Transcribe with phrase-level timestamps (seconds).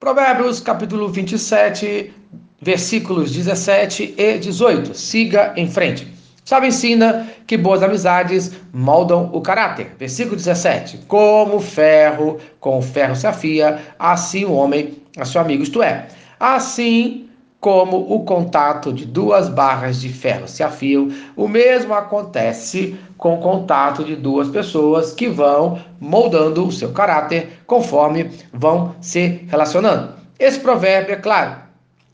[0.00, 2.10] Provérbios capítulo 27,
[2.62, 4.94] versículos 17 e 18.
[4.94, 6.10] Siga em frente.
[6.42, 9.94] Sabe, ensina que boas amizades moldam o caráter.
[9.98, 11.00] Versículo 17.
[11.06, 16.08] Como ferro com ferro se afia, assim o homem a seu amigo, isto é,
[16.40, 17.28] assim
[17.60, 23.40] como o contato de duas barras de ferro se afiam, o mesmo acontece com o
[23.40, 30.14] contato de duas pessoas que vão moldando o seu caráter conforme vão se relacionando.
[30.38, 31.56] Esse provérbio, é claro,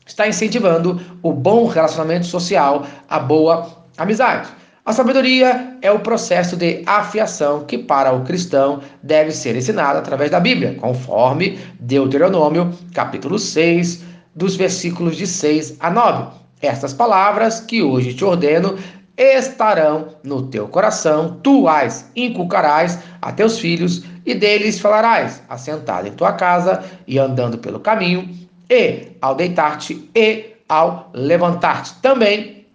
[0.05, 4.49] está incentivando o bom relacionamento social, a boa amizade.
[4.85, 10.31] A sabedoria é o processo de afiação que, para o cristão, deve ser ensinado através
[10.31, 16.27] da Bíblia, conforme Deuteronômio, capítulo 6, dos versículos de 6 a 9.
[16.61, 18.77] Estas palavras que hoje te ordeno
[19.17, 26.11] estarão no teu coração, tu as inculcarás a teus filhos, e deles falarás, assentado em
[26.11, 28.29] tua casa e andando pelo caminho,
[28.69, 31.95] e ao deitar-te e ao levantar-te.
[32.01, 32.67] Também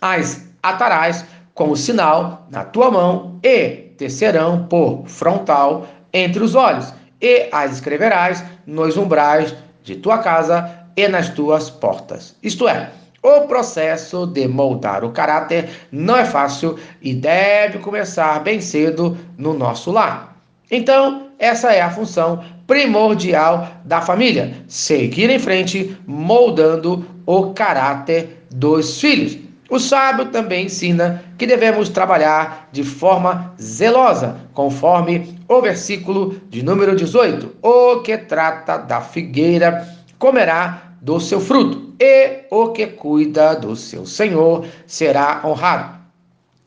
[0.00, 7.48] as atarás como sinal na tua mão e tecerão por frontal entre os olhos, e
[7.52, 12.34] as escreverás nos umbrais de tua casa e nas tuas portas.
[12.42, 12.90] Isto é,
[13.22, 19.54] o processo de moldar o caráter não é fácil e deve começar bem cedo no
[19.54, 20.36] nosso lar.
[20.70, 29.00] Então, essa é a função primordial da família: seguir em frente, moldando o caráter dos
[29.00, 29.38] filhos.
[29.70, 36.94] O sábio também ensina que devemos trabalhar de forma zelosa, conforme o versículo de número
[36.94, 39.88] 18: O que trata da figueira
[40.24, 45.98] comerá do seu fruto, e o que cuida do seu senhor será honrado.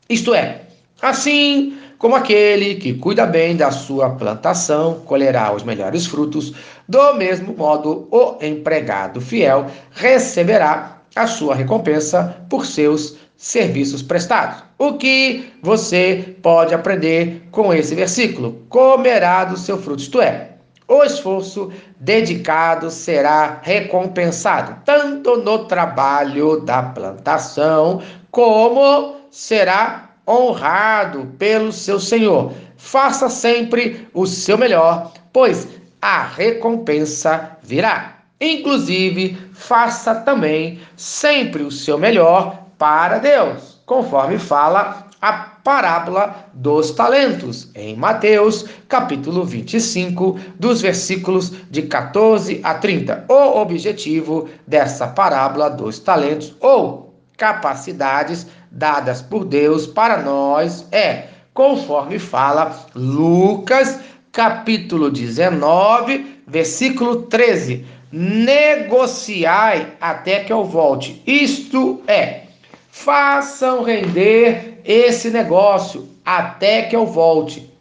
[0.08, 0.60] Isto é,
[1.02, 6.52] assim como aquele que cuida bem da sua plantação colherá os melhores frutos,
[6.88, 14.62] do mesmo modo o empregado fiel receberá a sua recompensa por seus serviços prestados.
[14.78, 18.64] O que você pode aprender com esse versículo?
[18.68, 20.57] Comerá do seu fruto, isto é,
[20.88, 28.00] o esforço dedicado será recompensado, tanto no trabalho da plantação,
[28.30, 32.52] como será honrado pelo seu Senhor.
[32.76, 35.68] Faça sempre o seu melhor, pois
[36.00, 38.18] a recompensa virá.
[38.40, 47.68] Inclusive, faça também sempre o seu melhor para Deus, conforme fala a parábola dos talentos,
[47.74, 53.24] em Mateus, capítulo 25, dos versículos de 14 a 30.
[53.28, 62.18] O objetivo dessa parábola dos talentos ou capacidades dadas por Deus para nós é, conforme
[62.18, 63.98] fala Lucas,
[64.30, 71.22] capítulo 19, versículo 13 negociai até que eu volte.
[71.26, 72.47] Isto é,
[73.04, 77.72] façam render esse negócio até que eu volte.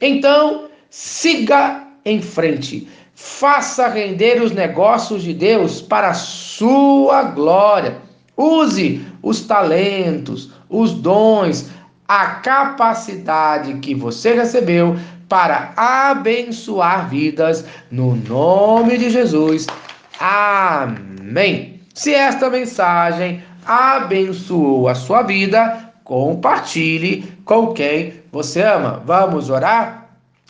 [0.00, 2.86] Então, siga em frente.
[3.14, 7.96] Faça render os negócios de Deus para a sua glória.
[8.36, 11.70] Use os talentos, os dons,
[12.06, 14.96] a capacidade que você recebeu
[15.28, 19.66] para abençoar vidas no nome de Jesus.
[20.18, 21.80] Amém.
[21.94, 29.02] Se esta mensagem abençoou a sua vida, compartilhe com quem você ama.
[29.04, 30.08] Vamos orar?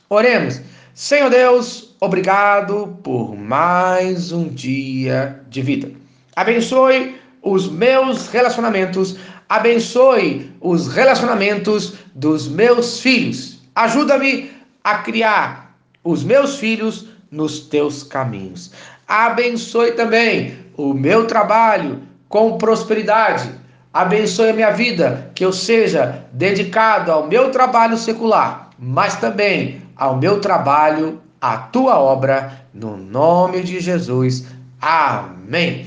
[0.09, 0.61] Oremos.
[0.95, 5.91] Senhor Deus, obrigado por mais um dia de vida.
[6.37, 9.17] Abençoe os meus relacionamentos,
[9.49, 13.61] abençoe os relacionamentos dos meus filhos.
[13.75, 14.51] Ajuda-me
[14.85, 18.73] a criar os meus filhos nos teus caminhos.
[19.07, 23.51] Abençoe também o meu trabalho com prosperidade.
[23.93, 30.17] Abençoe a minha vida, que eu seja dedicado ao meu trabalho secular, mas também ao
[30.17, 34.47] meu trabalho, à tua obra, no nome de Jesus.
[34.81, 35.87] Amém.